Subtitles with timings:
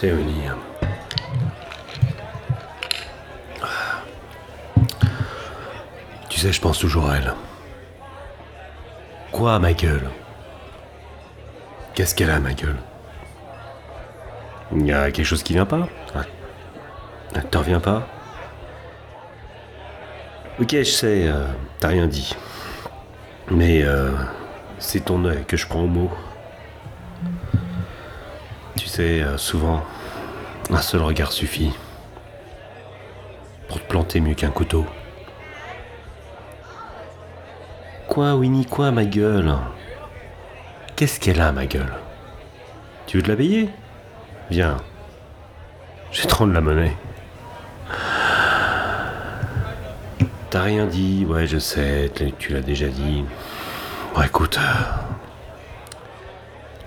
[0.00, 0.08] Tu
[6.40, 7.34] sais, je pense toujours à elle.
[9.30, 10.08] Quoi, ma gueule
[11.92, 12.78] Qu'est-ce qu'elle a, ma gueule
[14.74, 15.86] Il y a quelque chose qui vient pas?
[16.14, 16.22] Ah.
[17.34, 18.06] ah T'en reviens pas?
[20.58, 21.44] Ok, je sais, euh,
[21.78, 22.34] t'as rien dit.
[23.50, 24.12] Mais euh,
[24.78, 26.10] c'est ton œil que je prends au mot.
[29.00, 29.82] Euh, souvent,
[30.70, 31.72] un seul regard suffit
[33.66, 34.84] pour te planter mieux qu'un couteau.
[38.08, 39.54] Quoi, Winnie, quoi, ma gueule?
[40.96, 41.94] Qu'est-ce qu'elle a, ma gueule?
[43.06, 43.70] Tu veux te la payer
[44.50, 44.76] Viens.
[46.12, 46.96] J'ai trop de la monnaie.
[50.50, 53.24] T'as rien dit, ouais, je sais, tu l'as déjà dit.
[54.14, 54.58] Bon, écoute.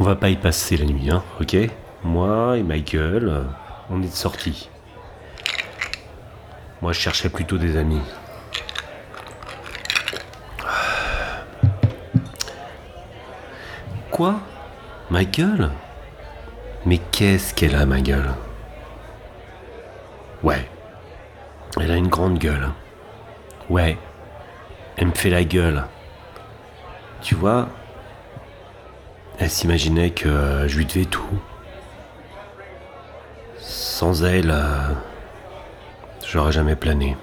[0.00, 1.68] On va pas y passer la nuit, hein, ok?
[2.04, 3.44] Moi et Michael,
[3.90, 4.70] on est de sortie.
[6.80, 8.00] Moi, je cherchais plutôt des amis.
[14.10, 14.40] Quoi?
[15.10, 15.70] Michael?
[16.86, 18.32] Mais qu'est-ce qu'elle a, ma gueule?
[20.42, 20.68] Ouais.
[21.80, 22.70] Elle a une grande gueule.
[23.68, 23.98] Ouais.
[24.96, 25.84] Elle me fait la gueule.
[27.22, 27.68] Tu vois,
[29.38, 31.40] elle s'imaginait que je lui devais tout.
[33.98, 34.94] Sans elle, euh,
[36.24, 37.16] j'aurais jamais plané.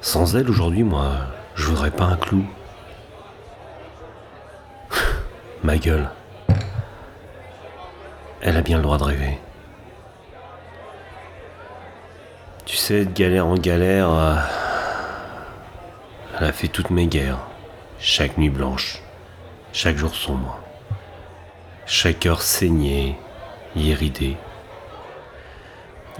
[0.00, 1.16] Sans elle, aujourd'hui, moi,
[1.54, 2.46] je voudrais pas un clou.
[5.62, 6.08] Ma gueule.
[8.40, 9.38] Elle a bien le droit de rêver.
[12.64, 14.36] Tu sais, de galère en galère, euh,
[16.38, 17.46] elle a fait toutes mes guerres.
[17.98, 19.02] Chaque nuit blanche,
[19.74, 20.58] chaque jour sombre,
[21.84, 23.18] chaque heure saignée,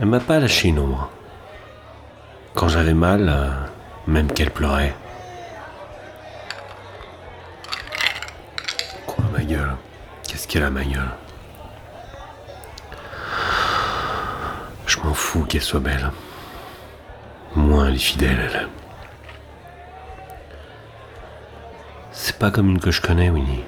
[0.00, 1.10] Elle m'a pas lâché une ombre.
[2.54, 3.50] Quand j'avais mal, euh,
[4.06, 4.94] même qu'elle pleurait.
[9.06, 9.76] Quoi, ma gueule?
[10.26, 11.10] Qu'est-ce qu'elle a, ma gueule?
[14.86, 16.10] Je m'en fous qu'elle soit belle.
[17.56, 18.68] Moins elle est fidèle.
[22.12, 23.64] C'est pas comme une que je connais, Winnie.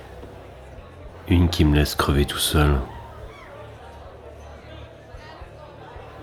[1.28, 2.78] Une qui me laisse crever tout seul.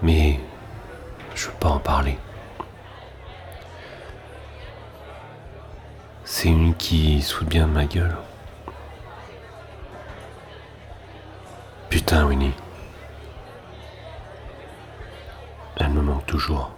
[0.01, 0.39] Mais
[1.35, 2.17] je veux pas en parler.
[6.23, 8.15] C'est une qui soude bien de ma gueule.
[11.89, 12.53] Putain, Winnie.
[15.77, 16.71] Elle me manque toujours.